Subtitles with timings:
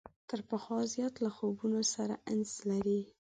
[0.29, 2.99] تر پخوا زیات له خوبونو سره انس لري.